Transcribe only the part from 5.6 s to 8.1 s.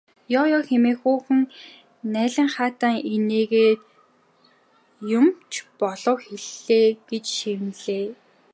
болж эхэллээ гэж шивнэлээ.